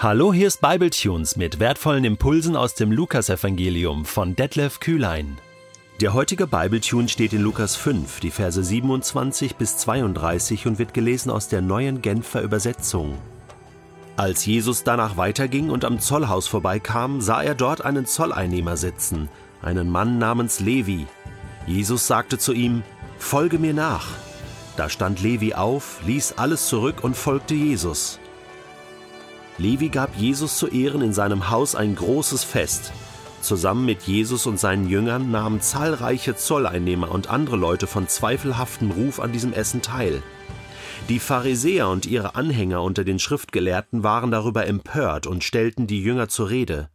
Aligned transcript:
Hallo, 0.00 0.32
hier 0.32 0.46
ist 0.46 0.60
Bibletunes 0.60 1.34
mit 1.34 1.58
wertvollen 1.58 2.04
Impulsen 2.04 2.54
aus 2.54 2.74
dem 2.74 2.92
Lukasevangelium 2.92 4.04
von 4.04 4.36
Detlef 4.36 4.78
Kühlein. 4.78 5.38
Der 6.00 6.14
heutige 6.14 6.46
Bibletune 6.46 7.08
steht 7.08 7.32
in 7.32 7.42
Lukas 7.42 7.74
5, 7.74 8.20
die 8.20 8.30
Verse 8.30 8.62
27 8.62 9.56
bis 9.56 9.76
32 9.78 10.68
und 10.68 10.78
wird 10.78 10.94
gelesen 10.94 11.32
aus 11.32 11.48
der 11.48 11.62
neuen 11.62 12.00
Genfer 12.00 12.42
Übersetzung. 12.42 13.18
Als 14.16 14.46
Jesus 14.46 14.84
danach 14.84 15.16
weiterging 15.16 15.68
und 15.68 15.84
am 15.84 15.98
Zollhaus 15.98 16.46
vorbeikam, 16.46 17.20
sah 17.20 17.42
er 17.42 17.56
dort 17.56 17.84
einen 17.84 18.06
Zolleinnehmer 18.06 18.76
sitzen, 18.76 19.28
einen 19.62 19.90
Mann 19.90 20.18
namens 20.18 20.60
Levi. 20.60 21.08
Jesus 21.66 22.06
sagte 22.06 22.38
zu 22.38 22.52
ihm, 22.52 22.84
Folge 23.18 23.58
mir 23.58 23.74
nach. 23.74 24.06
Da 24.76 24.88
stand 24.88 25.20
Levi 25.20 25.54
auf, 25.54 25.98
ließ 26.06 26.34
alles 26.36 26.68
zurück 26.68 27.02
und 27.02 27.16
folgte 27.16 27.54
Jesus. 27.56 28.20
Levi 29.58 29.88
gab 29.88 30.16
Jesus 30.16 30.56
zu 30.56 30.68
Ehren 30.68 31.02
in 31.02 31.12
seinem 31.12 31.50
Haus 31.50 31.74
ein 31.74 31.96
großes 31.96 32.44
Fest. 32.44 32.92
Zusammen 33.40 33.84
mit 33.84 34.02
Jesus 34.04 34.46
und 34.46 34.60
seinen 34.60 34.88
Jüngern 34.88 35.32
nahmen 35.32 35.60
zahlreiche 35.60 36.36
Zolleinnehmer 36.36 37.10
und 37.10 37.28
andere 37.28 37.56
Leute 37.56 37.88
von 37.88 38.06
zweifelhaftem 38.06 38.92
Ruf 38.92 39.18
an 39.18 39.32
diesem 39.32 39.52
Essen 39.52 39.82
teil. 39.82 40.22
Die 41.08 41.18
Pharisäer 41.18 41.88
und 41.88 42.06
ihre 42.06 42.36
Anhänger 42.36 42.82
unter 42.82 43.02
den 43.02 43.18
Schriftgelehrten 43.18 44.04
waren 44.04 44.30
darüber 44.30 44.66
empört 44.66 45.26
und 45.26 45.42
stellten 45.42 45.88
die 45.88 46.02
Jünger 46.02 46.28
zur 46.28 46.50
Rede. 46.50 46.88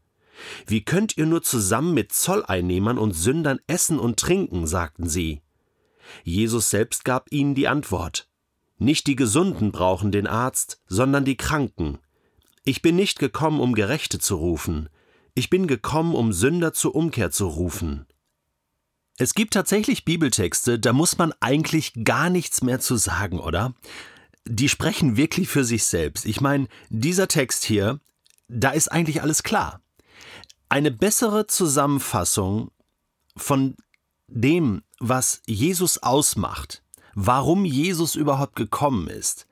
Wie 0.65 0.85
könnt 0.85 1.17
ihr 1.17 1.25
nur 1.25 1.41
zusammen 1.41 1.93
mit 1.93 2.13
Zolleinnehmern 2.13 2.97
und 2.97 3.13
Sündern 3.13 3.59
essen 3.67 3.99
und 3.99 4.19
trinken? 4.19 4.67
sagten 4.67 5.09
sie. 5.09 5.41
Jesus 6.23 6.69
selbst 6.69 7.03
gab 7.03 7.31
ihnen 7.31 7.55
die 7.55 7.67
Antwort. 7.67 8.29
Nicht 8.77 9.07
die 9.07 9.15
Gesunden 9.15 9.71
brauchen 9.71 10.11
den 10.11 10.27
Arzt, 10.27 10.81
sondern 10.87 11.25
die 11.25 11.37
Kranken. 11.37 11.99
Ich 12.65 12.81
bin 12.81 12.95
nicht 12.95 13.19
gekommen, 13.19 13.59
um 13.59 13.75
Gerechte 13.75 14.19
zu 14.19 14.35
rufen, 14.35 14.89
ich 15.35 15.49
bin 15.49 15.67
gekommen, 15.67 16.15
um 16.15 16.31
Sünder 16.31 16.73
zur 16.73 16.95
Umkehr 16.95 17.31
zu 17.31 17.47
rufen. 17.47 18.05
Es 19.17 19.33
gibt 19.33 19.53
tatsächlich 19.53 20.05
Bibeltexte, 20.05 20.79
da 20.79 20.93
muss 20.93 21.17
man 21.17 21.33
eigentlich 21.39 21.93
gar 22.03 22.29
nichts 22.29 22.61
mehr 22.61 22.79
zu 22.79 22.95
sagen, 22.95 23.39
oder? 23.39 23.73
Die 24.45 24.69
sprechen 24.69 25.17
wirklich 25.17 25.49
für 25.49 25.63
sich 25.63 25.83
selbst. 25.83 26.25
Ich 26.25 26.39
meine, 26.39 26.67
dieser 26.89 27.27
Text 27.27 27.63
hier, 27.63 27.99
da 28.47 28.71
ist 28.71 28.91
eigentlich 28.91 29.21
alles 29.21 29.43
klar. 29.43 29.81
Eine 30.69 30.91
bessere 30.91 31.47
Zusammenfassung 31.47 32.71
von 33.35 33.75
dem, 34.27 34.83
was 34.99 35.41
Jesus 35.45 35.97
ausmacht, 36.01 36.83
warum 37.13 37.65
Jesus 37.65 38.15
überhaupt 38.15 38.55
gekommen 38.55 39.07
ist, 39.07 39.47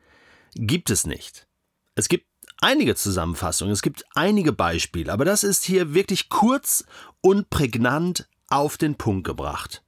gibt 0.55 0.89
es 0.89 1.05
nicht. 1.05 1.47
Es 1.95 2.07
gibt 2.09 2.30
einige 2.61 2.95
Zusammenfassungen, 2.95 3.73
es 3.73 3.81
gibt 3.81 4.05
einige 4.15 4.53
Beispiele, 4.53 5.11
aber 5.11 5.25
das 5.25 5.43
ist 5.43 5.65
hier 5.65 5.93
wirklich 5.93 6.29
kurz 6.29 6.85
und 7.19 7.49
prägnant 7.49 8.27
auf 8.47 8.77
den 8.77 8.95
Punkt 8.95 9.25
gebracht. 9.25 9.83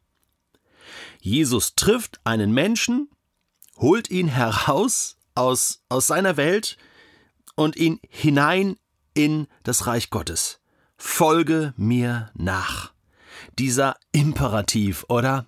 Jesus 1.22 1.76
trifft 1.76 2.20
einen 2.26 2.54
Menschen, 2.54 3.10
holt 3.78 4.10
ihn 4.10 4.28
heraus 4.28 5.18
aus, 5.36 5.84
aus 5.90 6.08
seiner 6.08 6.38
Welt 6.38 6.78
und 7.56 7.76
ihn 7.76 8.00
hinein 8.10 8.78
in 9.14 9.48
das 9.64 9.88
Reich 9.88 10.10
Gottes. 10.10 10.60
Folge 10.98 11.74
mir 11.78 12.32
nach. 12.34 12.92
Dieser 13.60 13.96
Imperativ, 14.12 15.06
oder? 15.08 15.46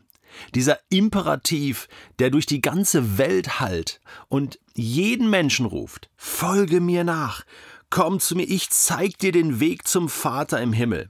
Dieser 0.53 0.80
Imperativ, 0.89 1.88
der 2.19 2.30
durch 2.30 2.45
die 2.45 2.61
ganze 2.61 3.17
Welt 3.17 3.59
hallt 3.59 4.02
und 4.28 4.59
jeden 4.73 5.30
Menschen 5.30 5.66
ruft, 5.66 6.09
folge 6.17 6.81
mir 6.81 7.03
nach, 7.03 7.44
komm 7.89 8.19
zu 8.19 8.36
mir, 8.36 8.44
ich 8.44 8.69
zeig 8.69 9.17
dir 9.17 9.31
den 9.31 9.59
Weg 9.59 9.88
zum 9.88 10.09
Vater 10.09 10.61
im 10.61 10.73
Himmel. 10.73 11.09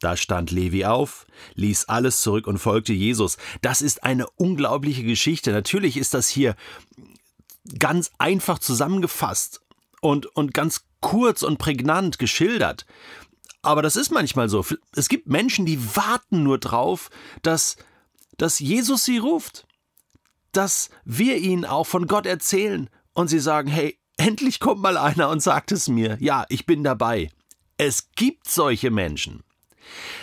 Da 0.00 0.16
stand 0.16 0.50
Levi 0.50 0.84
auf, 0.84 1.26
ließ 1.54 1.84
alles 1.84 2.22
zurück 2.22 2.48
und 2.48 2.58
folgte 2.58 2.92
Jesus. 2.92 3.36
Das 3.60 3.80
ist 3.82 4.02
eine 4.02 4.26
unglaubliche 4.30 5.04
Geschichte. 5.04 5.52
Natürlich 5.52 5.96
ist 5.96 6.12
das 6.12 6.28
hier 6.28 6.56
ganz 7.78 8.10
einfach 8.18 8.58
zusammengefasst 8.58 9.60
und, 10.00 10.26
und 10.26 10.54
ganz 10.54 10.86
kurz 11.00 11.44
und 11.44 11.58
prägnant 11.58 12.18
geschildert. 12.18 12.84
Aber 13.62 13.80
das 13.80 13.94
ist 13.94 14.10
manchmal 14.10 14.48
so. 14.48 14.66
Es 14.96 15.08
gibt 15.08 15.28
Menschen, 15.28 15.66
die 15.66 15.96
warten 15.96 16.42
nur 16.42 16.58
drauf, 16.58 17.10
dass 17.42 17.76
dass 18.42 18.58
Jesus 18.58 19.04
sie 19.04 19.18
ruft, 19.18 19.68
dass 20.50 20.90
wir 21.04 21.36
ihnen 21.36 21.64
auch 21.64 21.86
von 21.86 22.08
Gott 22.08 22.26
erzählen 22.26 22.90
und 23.12 23.28
sie 23.28 23.38
sagen, 23.38 23.68
hey, 23.68 24.00
endlich 24.16 24.58
kommt 24.58 24.82
mal 24.82 24.96
einer 24.96 25.28
und 25.28 25.40
sagt 25.40 25.70
es 25.70 25.86
mir, 25.86 26.16
ja, 26.18 26.44
ich 26.48 26.66
bin 26.66 26.82
dabei. 26.82 27.30
Es 27.76 28.10
gibt 28.16 28.48
solche 28.48 28.90
Menschen. 28.90 29.44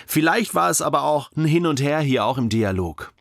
Vielleicht 0.06 0.54
war 0.54 0.70
es 0.70 0.82
aber 0.82 1.04
auch 1.04 1.32
ein 1.38 1.46
Hin 1.46 1.66
und 1.66 1.80
Her 1.80 2.02
hier 2.02 2.26
auch 2.26 2.38
im 2.38 2.50
Dialog. 2.50 3.14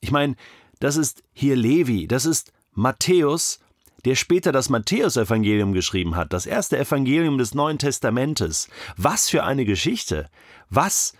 Ich 0.00 0.10
meine, 0.10 0.36
das 0.78 0.98
ist 0.98 1.22
hier 1.32 1.56
Levi, 1.56 2.06
das 2.06 2.26
ist 2.26 2.52
Matthäus, 2.72 3.60
der 4.04 4.14
später 4.14 4.52
das 4.52 4.68
Matthäusevangelium 4.68 5.72
geschrieben 5.72 6.16
hat, 6.16 6.34
das 6.34 6.44
erste 6.44 6.76
Evangelium 6.76 7.38
des 7.38 7.54
Neuen 7.54 7.78
Testamentes. 7.78 8.68
Was 8.98 9.30
für 9.30 9.44
eine 9.44 9.64
Geschichte! 9.64 10.28
Was 10.68 11.14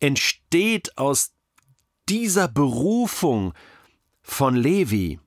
entsteht 0.00 0.98
aus 0.98 1.34
dieser 2.08 2.48
Berufung 2.48 3.54
von 4.22 4.56
Levi 4.56 5.20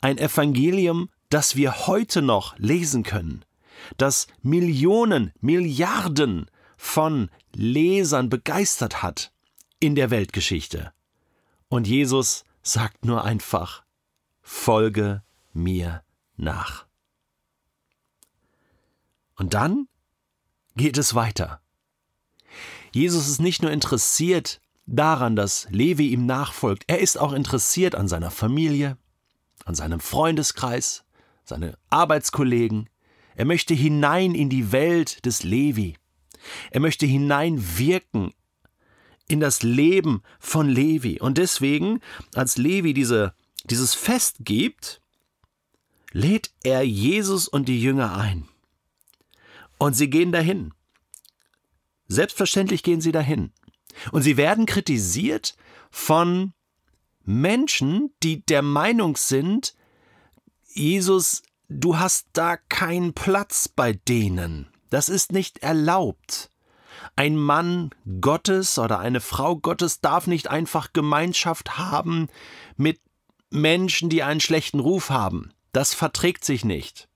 ein 0.00 0.18
Evangelium, 0.18 1.08
das 1.30 1.56
wir 1.56 1.86
heute 1.86 2.20
noch 2.20 2.58
lesen 2.58 3.02
können, 3.02 3.44
das 3.96 4.26
Millionen, 4.42 5.32
Milliarden 5.40 6.50
von 6.76 7.30
Lesern 7.54 8.28
begeistert 8.28 9.02
hat 9.02 9.32
in 9.80 9.94
der 9.94 10.10
Weltgeschichte. 10.10 10.92
Und 11.68 11.86
Jesus 11.86 12.44
sagt 12.62 13.04
nur 13.04 13.24
einfach, 13.24 13.84
folge 14.42 15.22
mir 15.52 16.02
nach. 16.36 16.86
Und 19.36 19.54
dann 19.54 19.88
geht 20.76 20.98
es 20.98 21.14
weiter. 21.14 21.60
Jesus 22.92 23.28
ist 23.28 23.40
nicht 23.40 23.62
nur 23.62 23.70
interessiert 23.70 24.60
daran, 24.86 25.36
dass 25.36 25.66
Levi 25.70 26.08
ihm 26.08 26.26
nachfolgt. 26.26 26.84
Er 26.86 27.00
ist 27.00 27.18
auch 27.18 27.32
interessiert 27.32 27.94
an 27.94 28.08
seiner 28.08 28.30
Familie, 28.30 28.96
an 29.64 29.74
seinem 29.74 30.00
Freundeskreis, 30.00 31.04
seine 31.44 31.78
Arbeitskollegen. 31.90 32.88
Er 33.36 33.44
möchte 33.44 33.74
hinein 33.74 34.34
in 34.34 34.48
die 34.48 34.72
Welt 34.72 35.24
des 35.24 35.42
Levi. 35.42 35.96
Er 36.70 36.80
möchte 36.80 37.06
hineinwirken 37.06 38.32
in 39.28 39.40
das 39.40 39.62
Leben 39.62 40.22
von 40.38 40.68
Levi. 40.68 41.20
Und 41.20 41.38
deswegen, 41.38 42.00
als 42.34 42.56
Levi 42.58 42.92
diese, 42.92 43.34
dieses 43.64 43.94
Fest 43.94 44.38
gibt, 44.40 45.00
lädt 46.12 46.52
er 46.62 46.82
Jesus 46.82 47.48
und 47.48 47.68
die 47.68 47.80
Jünger 47.80 48.16
ein. 48.16 48.48
Und 49.78 49.94
sie 49.94 50.10
gehen 50.10 50.30
dahin. 50.30 50.72
Selbstverständlich 52.06 52.82
gehen 52.82 53.00
sie 53.00 53.12
dahin. 53.12 53.50
Und 54.12 54.22
sie 54.22 54.36
werden 54.36 54.66
kritisiert 54.66 55.56
von 55.90 56.52
Menschen, 57.24 58.12
die 58.22 58.44
der 58.44 58.62
Meinung 58.62 59.16
sind, 59.16 59.74
Jesus, 60.66 61.42
du 61.68 61.98
hast 61.98 62.28
da 62.32 62.56
keinen 62.56 63.14
Platz 63.14 63.68
bei 63.68 63.92
denen. 63.92 64.68
Das 64.90 65.08
ist 65.08 65.32
nicht 65.32 65.58
erlaubt. 65.58 66.50
Ein 67.16 67.36
Mann 67.36 67.90
Gottes 68.20 68.78
oder 68.78 68.98
eine 68.98 69.20
Frau 69.20 69.56
Gottes 69.56 70.00
darf 70.00 70.26
nicht 70.26 70.48
einfach 70.48 70.92
Gemeinschaft 70.92 71.78
haben 71.78 72.28
mit 72.76 73.00
Menschen, 73.50 74.08
die 74.08 74.22
einen 74.22 74.40
schlechten 74.40 74.80
Ruf 74.80 75.10
haben. 75.10 75.52
Das 75.72 75.94
verträgt 75.94 76.44
sich 76.44 76.64
nicht. 76.64 77.08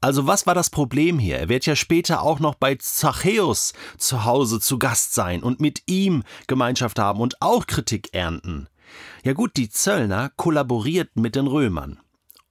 Also 0.00 0.26
was 0.26 0.46
war 0.46 0.54
das 0.54 0.70
Problem 0.70 1.18
hier? 1.18 1.38
Er 1.38 1.48
wird 1.50 1.66
ja 1.66 1.76
später 1.76 2.22
auch 2.22 2.40
noch 2.40 2.54
bei 2.54 2.76
Zachäus 2.76 3.74
zu 3.98 4.24
Hause 4.24 4.58
zu 4.58 4.78
Gast 4.78 5.14
sein 5.14 5.42
und 5.42 5.60
mit 5.60 5.82
ihm 5.86 6.22
Gemeinschaft 6.46 6.98
haben 6.98 7.20
und 7.20 7.42
auch 7.42 7.66
Kritik 7.66 8.14
ernten. 8.14 8.68
Ja 9.24 9.34
gut, 9.34 9.56
die 9.56 9.68
Zöllner 9.68 10.30
kollaborierten 10.36 11.20
mit 11.20 11.36
den 11.36 11.46
Römern. 11.46 12.00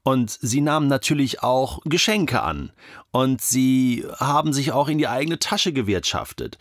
Und 0.04 0.32
sie 0.32 0.62
nahmen 0.62 0.88
natürlich 0.88 1.44
auch 1.44 1.82
Geschenke 1.86 2.42
an. 2.42 2.72
Und 3.12 3.42
sie 3.42 4.06
haben 4.18 4.54
sich 4.54 4.72
auch 4.72 4.88
in 4.88 4.98
die 4.98 5.08
eigene 5.08 5.40
Tasche 5.40 5.74
gewirtschaftet. 5.74 6.58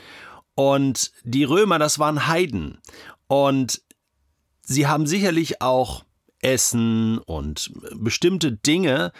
Und 0.54 1.12
die 1.22 1.44
Römer, 1.44 1.78
das 1.78 1.98
waren 1.98 2.26
Heiden. 2.26 2.78
Und 3.26 3.82
sie 4.62 4.86
haben 4.86 5.06
sicherlich 5.06 5.60
auch 5.62 6.04
Essen 6.40 7.18
und 7.18 7.72
bestimmte 7.94 8.52
Dinge 8.52 9.12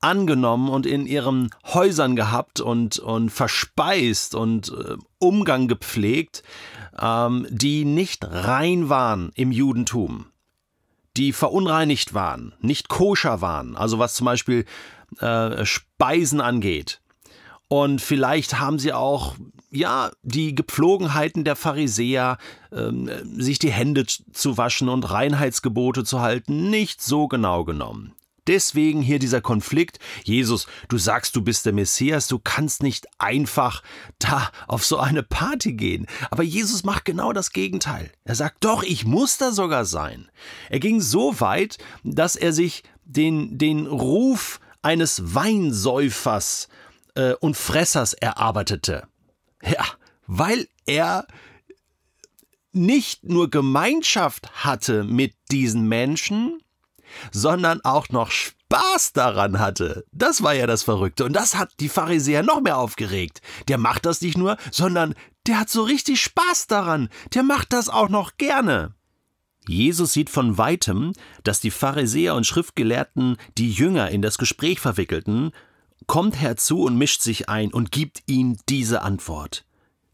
angenommen 0.00 0.68
und 0.68 0.86
in 0.86 1.06
ihren 1.06 1.50
Häusern 1.64 2.16
gehabt 2.16 2.60
und, 2.60 2.98
und 2.98 3.30
verspeist 3.30 4.34
und 4.34 4.70
äh, 4.70 4.96
Umgang 5.18 5.68
gepflegt, 5.68 6.42
ähm, 6.98 7.46
die 7.50 7.84
nicht 7.84 8.24
rein 8.24 8.88
waren 8.88 9.30
im 9.34 9.52
Judentum. 9.52 10.26
die 11.16 11.32
verunreinigt 11.32 12.14
waren, 12.14 12.54
nicht 12.60 12.88
koscher 12.88 13.40
waren, 13.40 13.76
also 13.76 13.98
was 13.98 14.14
zum 14.14 14.26
Beispiel 14.26 14.64
äh, 15.18 15.64
Speisen 15.64 16.40
angeht. 16.40 17.00
Und 17.68 18.00
vielleicht 18.00 18.58
haben 18.58 18.78
sie 18.78 18.92
auch 18.92 19.34
ja, 19.70 20.10
die 20.22 20.54
Gepflogenheiten 20.54 21.44
der 21.44 21.56
Pharisäer, 21.56 22.38
ähm, 22.72 23.08
sich 23.40 23.58
die 23.58 23.70
Hände 23.70 24.06
zu 24.06 24.56
waschen 24.56 24.88
und 24.88 25.10
Reinheitsgebote 25.10 26.04
zu 26.04 26.20
halten, 26.20 26.70
nicht 26.70 27.00
so 27.00 27.28
genau 27.28 27.64
genommen. 27.64 28.14
Deswegen 28.50 29.00
hier 29.00 29.20
dieser 29.20 29.40
Konflikt. 29.40 30.00
Jesus, 30.24 30.66
du 30.88 30.98
sagst, 30.98 31.36
du 31.36 31.40
bist 31.40 31.66
der 31.66 31.72
Messias, 31.72 32.26
du 32.26 32.40
kannst 32.40 32.82
nicht 32.82 33.06
einfach 33.18 33.84
da 34.18 34.50
auf 34.66 34.84
so 34.84 34.98
eine 34.98 35.22
Party 35.22 35.74
gehen. 35.74 36.08
Aber 36.32 36.42
Jesus 36.42 36.82
macht 36.82 37.04
genau 37.04 37.32
das 37.32 37.52
Gegenteil. 37.52 38.10
Er 38.24 38.34
sagt, 38.34 38.64
doch, 38.64 38.82
ich 38.82 39.04
muss 39.04 39.38
da 39.38 39.52
sogar 39.52 39.84
sein. 39.84 40.28
Er 40.68 40.80
ging 40.80 41.00
so 41.00 41.38
weit, 41.38 41.78
dass 42.02 42.34
er 42.34 42.52
sich 42.52 42.82
den, 43.04 43.56
den 43.56 43.86
Ruf 43.86 44.58
eines 44.82 45.32
Weinsäufers 45.32 46.66
äh, 47.14 47.34
und 47.34 47.56
Fressers 47.56 48.14
erarbeitete. 48.14 49.06
Ja, 49.62 49.84
weil 50.26 50.66
er 50.86 51.24
nicht 52.72 53.22
nur 53.22 53.48
Gemeinschaft 53.48 54.64
hatte 54.64 55.04
mit 55.04 55.34
diesen 55.52 55.86
Menschen, 55.86 56.60
sondern 57.32 57.80
auch 57.82 58.08
noch 58.10 58.30
Spaß 58.30 59.12
daran 59.12 59.58
hatte. 59.58 60.04
Das 60.12 60.42
war 60.42 60.54
ja 60.54 60.66
das 60.66 60.82
Verrückte. 60.82 61.24
Und 61.24 61.34
das 61.34 61.56
hat 61.56 61.72
die 61.80 61.88
Pharisäer 61.88 62.42
noch 62.42 62.60
mehr 62.60 62.78
aufgeregt. 62.78 63.40
Der 63.68 63.78
macht 63.78 64.06
das 64.06 64.20
nicht 64.20 64.38
nur, 64.38 64.56
sondern 64.70 65.14
der 65.46 65.60
hat 65.60 65.70
so 65.70 65.82
richtig 65.82 66.20
Spaß 66.22 66.66
daran. 66.66 67.08
Der 67.34 67.42
macht 67.42 67.72
das 67.72 67.88
auch 67.88 68.08
noch 68.08 68.36
gerne. 68.36 68.94
Jesus 69.68 70.12
sieht 70.12 70.30
von 70.30 70.58
weitem, 70.58 71.12
dass 71.44 71.60
die 71.60 71.70
Pharisäer 71.70 72.34
und 72.34 72.46
Schriftgelehrten 72.46 73.36
die 73.58 73.70
Jünger 73.70 74.10
in 74.10 74.22
das 74.22 74.38
Gespräch 74.38 74.80
verwickelten 74.80 75.52
kommt 76.10 76.40
herzu 76.40 76.82
und 76.82 76.96
mischt 76.96 77.22
sich 77.22 77.48
ein 77.48 77.72
und 77.72 77.92
gibt 77.92 78.24
ihnen 78.26 78.58
diese 78.68 79.02
Antwort. 79.02 79.64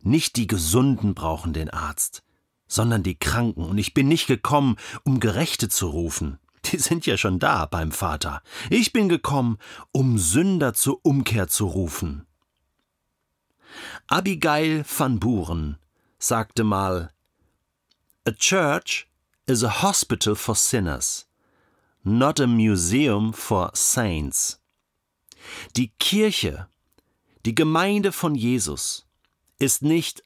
Nicht 0.03 0.37
die 0.37 0.47
Gesunden 0.47 1.15
brauchen 1.15 1.55
den 1.55 1.71
Arzt, 1.71 2.23
sondern 2.69 3.03
die 3.03 3.19
Kranken, 3.19 3.65
und 3.65 3.79
ich 3.79 3.95
bin 3.95 4.07
nicht 4.07 4.27
gekommen, 4.27 4.77
um 5.05 5.21
Gerechte 5.21 5.69
zu 5.69 5.89
rufen. 5.89 6.39
Die 6.73 6.79
sind 6.79 7.07
ja 7.07 7.17
schon 7.17 7.39
da 7.39 7.67
beim 7.67 7.93
Vater. 7.93 8.43
Ich 8.71 8.93
bin 8.93 9.09
gekommen, 9.09 9.59
um 9.93 10.19
Sünder 10.19 10.75
zur 10.75 11.01
Umkehr 11.05 11.49
zu 11.49 11.67
rufen. 11.67 12.27
Abigail 14.09 14.85
van 14.85 15.19
Buren 15.19 15.77
sagte 16.19 16.65
mal 16.65 17.13
A 18.25 18.33
church 18.33 19.07
is 19.47 19.63
a 19.63 19.83
hospital 19.83 20.35
for 20.35 20.55
sinners, 20.55 21.27
not 22.03 22.41
a 22.41 22.47
museum 22.47 23.33
for 23.33 23.71
saints. 23.75 24.61
Die 25.77 25.93
Kirche, 25.99 26.69
die 27.45 27.55
Gemeinde 27.55 28.13
von 28.13 28.35
Jesus, 28.35 29.07
ist 29.59 29.83
nicht 29.83 30.23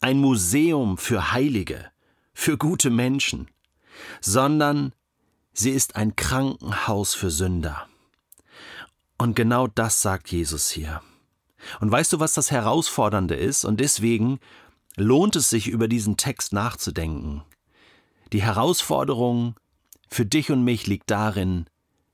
ein 0.00 0.18
Museum 0.18 0.98
für 0.98 1.32
Heilige, 1.32 1.90
für 2.32 2.56
gute 2.56 2.90
Menschen, 2.90 3.48
sondern 4.20 4.92
sie 5.58 5.70
ist 5.70 5.96
ein 5.96 6.16
Krankenhaus 6.16 7.14
für 7.14 7.30
Sünder. 7.30 7.88
Und 9.18 9.34
genau 9.34 9.66
das 9.66 10.00
sagt 10.00 10.30
Jesus 10.30 10.70
hier. 10.70 11.02
Und 11.80 11.90
weißt 11.90 12.12
du, 12.12 12.20
was 12.20 12.34
das 12.34 12.50
Herausfordernde 12.50 13.34
ist? 13.34 13.64
Und 13.64 13.80
deswegen 13.80 14.38
lohnt 14.96 15.34
es 15.36 15.50
sich, 15.50 15.68
über 15.68 15.88
diesen 15.88 16.16
Text 16.16 16.52
nachzudenken. 16.52 17.42
Die 18.32 18.42
Herausforderung 18.42 19.56
für 20.08 20.24
dich 20.24 20.50
und 20.50 20.62
mich 20.62 20.86
liegt 20.86 21.10
darin, 21.10 21.66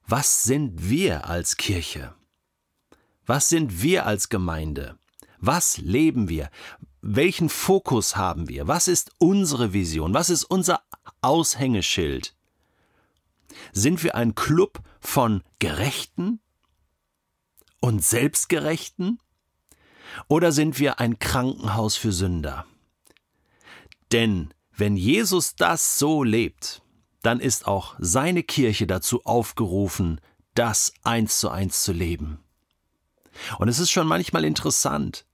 was 0.07 0.45
sind 0.45 0.89
wir 0.89 1.29
als 1.29 1.57
Kirche? 1.57 2.15
Was 3.27 3.49
sind 3.49 3.83
wir 3.83 4.07
als 4.07 4.29
Gemeinde? 4.29 4.99
Was 5.39 5.79
leben 5.79 6.29
wir? 6.29 6.51
Welchen 7.03 7.51
Fokus 7.51 8.17
haben 8.17 8.49
wir? 8.49 8.67
Was 8.69 8.89
ist 8.89 9.11
unsere 9.19 9.73
Vision? 9.73 10.15
Was 10.15 10.31
ist 10.31 10.45
unser 10.45 10.83
Aushängeschild? 11.21 12.35
Sind 13.73 14.03
wir 14.03 14.15
ein 14.15 14.35
Club 14.35 14.81
von 15.01 15.43
Gerechten 15.59 16.41
und 17.81 18.05
Selbstgerechten? 18.05 19.19
Oder 20.29 20.53
sind 20.53 20.79
wir 20.79 21.01
ein 21.01 21.19
Krankenhaus 21.19 21.97
für 21.97 22.13
Sünder? 22.13 22.67
Denn 24.13 24.53
wenn 24.77 24.97
Jesus 24.97 25.57
das 25.57 25.99
so 25.99 26.23
lebt, 26.23 26.83
dann 27.23 27.41
ist 27.41 27.67
auch 27.67 27.97
seine 27.99 28.43
Kirche 28.43 28.87
dazu 28.87 29.25
aufgerufen, 29.25 30.21
das 30.55 30.93
eins 31.03 31.41
zu 31.41 31.49
eins 31.49 31.83
zu 31.83 31.93
leben. 31.93 32.39
Und 33.59 33.69
es 33.69 33.79
ist 33.79 33.91
schon 33.91 34.07
manchmal 34.07 34.45
interessant. 34.45 35.27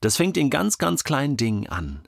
Das 0.00 0.16
fängt 0.16 0.36
in 0.36 0.50
ganz, 0.50 0.78
ganz 0.78 1.04
kleinen 1.04 1.36
Dingen 1.36 1.66
an. 1.68 2.02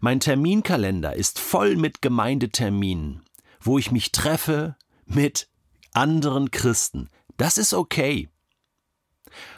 Mein 0.00 0.20
Terminkalender 0.20 1.14
ist 1.14 1.38
voll 1.38 1.76
mit 1.76 2.02
Gemeindeterminen, 2.02 3.22
wo 3.66 3.78
ich 3.78 3.90
mich 3.90 4.12
treffe 4.12 4.76
mit 5.04 5.48
anderen 5.92 6.50
Christen. 6.50 7.10
Das 7.36 7.58
ist 7.58 7.74
okay. 7.74 8.28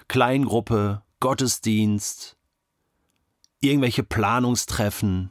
Kleingruppe, 0.08 1.02
Gottesdienst, 1.20 2.36
irgendwelche 3.60 4.02
Planungstreffen. 4.02 5.30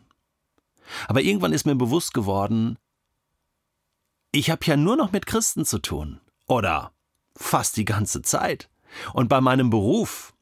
Aber 1.07 1.21
irgendwann 1.21 1.53
ist 1.53 1.65
mir 1.65 1.75
bewusst 1.75 2.13
geworden, 2.13 2.77
ich 4.31 4.49
habe 4.49 4.65
ja 4.65 4.77
nur 4.77 4.95
noch 4.95 5.11
mit 5.11 5.25
Christen 5.25 5.65
zu 5.65 5.79
tun. 5.79 6.21
Oder 6.47 6.93
fast 7.35 7.77
die 7.77 7.85
ganze 7.85 8.21
Zeit. 8.21 8.69
Und 9.13 9.27
bei 9.27 9.41
meinem 9.41 9.69
Beruf 9.69 10.33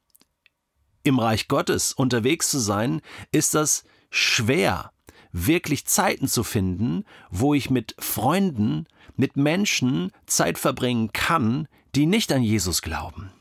im 1.04 1.20
Reich 1.20 1.48
Gottes 1.48 1.94
unterwegs 1.94 2.50
zu 2.50 2.60
sein, 2.60 3.02
ist 3.32 3.54
das 3.54 3.84
schwer, 4.10 4.92
wirklich 5.36 5.86
Zeiten 5.86 6.28
zu 6.28 6.44
finden, 6.44 7.04
wo 7.30 7.54
ich 7.54 7.70
mit 7.70 7.94
Freunden, 8.00 8.88
mit 9.18 9.36
Menschen 9.36 10.12
Zeit 10.26 10.58
verbringen 10.58 11.12
kann, 11.12 11.68
die 11.94 12.06
nicht 12.06 12.32
an 12.32 12.42
Jesus 12.42 12.82
glauben. 12.82 13.32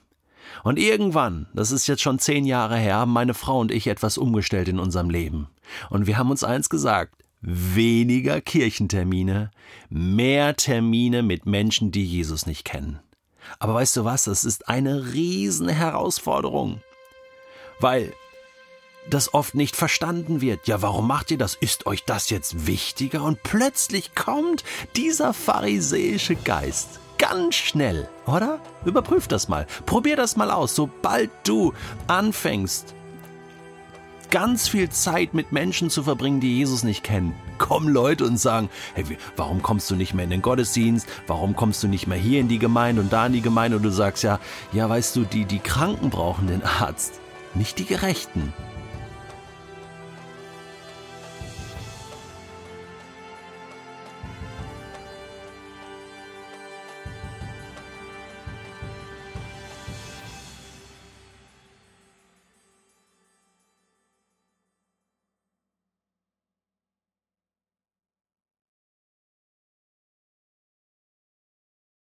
Und 0.65 0.79
irgendwann, 0.79 1.47
das 1.55 1.71
ist 1.71 1.87
jetzt 1.87 2.03
schon 2.03 2.19
zehn 2.19 2.45
Jahre 2.45 2.77
her, 2.77 2.97
haben 2.97 3.13
meine 3.13 3.35
Frau 3.35 3.61
und 3.61 3.71
ich 3.71 3.87
etwas 3.87 4.19
umgestellt 4.19 4.69
in 4.69 4.79
unserem 4.79 5.09
Leben. 5.09 5.49
Und 5.89 6.07
wir 6.07 6.19
haben 6.19 6.31
uns 6.31 6.43
eins 6.43 6.69
gesagt, 6.69 7.15
weniger 7.41 8.41
Kirchentermine, 8.41 9.51
mehr 9.89 10.57
Termine 10.57 11.23
mit 11.23 11.47
Menschen, 11.47 11.93
die 11.93 12.05
Jesus 12.05 12.47
nicht 12.47 12.65
kennen. 12.65 12.99
Aber 13.59 13.75
weißt 13.75 13.97
du 13.99 14.05
was, 14.05 14.25
das 14.25 14.45
ist 14.45 14.69
eine 14.69 15.13
riesen 15.13 15.69
Herausforderung, 15.69 16.81
weil 17.79 18.13
das 19.09 19.35
oft 19.35 19.55
nicht 19.55 19.77
verstanden 19.77 20.41
wird. 20.41 20.67
Ja, 20.67 20.83
warum 20.83 21.07
macht 21.07 21.31
ihr 21.31 21.39
das? 21.39 21.55
Ist 21.55 21.87
euch 21.87 22.05
das 22.05 22.31
jetzt 22.31 22.67
wichtiger? 22.67 23.23
Und 23.23 23.43
plötzlich 23.43 24.15
kommt 24.15 24.65
dieser 24.97 25.35
pharisäische 25.35 26.37
Geist 26.37 27.01
ganz 27.19 27.55
schnell, 27.55 28.09
oder? 28.27 28.61
Überprüf 28.85 29.29
das 29.29 29.49
mal. 29.49 29.67
Probier 29.87 30.17
das 30.17 30.37
mal 30.37 30.51
aus. 30.51 30.75
Sobald 30.75 31.31
du 31.45 31.73
anfängst, 32.07 32.95
ganz 34.31 34.69
viel 34.69 34.89
Zeit 34.91 35.33
mit 35.33 35.53
Menschen 35.53 35.91
zu 35.91 36.03
verbringen, 36.03 36.41
die 36.41 36.59
Jesus 36.59 36.83
nicht 36.83 37.05
kennen. 37.05 37.35
Kommen 37.59 37.89
Leute 37.89 38.25
und 38.25 38.37
sagen, 38.37 38.69
hey, 38.95 39.05
warum 39.37 39.63
kommst 39.63 39.91
du 39.91 39.95
nicht 39.95 40.13
mehr 40.13 40.25
in 40.25 40.31
den 40.31 40.43
Gottesdienst? 40.43 41.07
Warum 41.27 41.55
kommst 41.55 41.83
du 41.83 41.89
nicht 41.89 42.07
mehr 42.07 42.19
hier 42.19 42.41
in 42.41 42.49
die 42.49 42.59
Gemeinde 42.59 43.01
und 43.01 43.13
da 43.13 43.27
in 43.27 43.33
die 43.33 43.43
Gemeinde? 43.43 43.77
Und 43.77 43.85
du 43.85 43.91
sagst 43.91 44.25
ja, 44.25 44.41
ja, 44.73 44.89
weißt 44.89 45.15
du, 45.17 45.25
die, 45.25 45.45
die 45.45 45.61
Kranken 45.61 46.11
brauchen 46.11 46.49
den 46.49 46.63
Arzt, 46.63 47.21
nicht 47.55 47.79
die 47.79 47.85
Gerechten. 47.85 48.53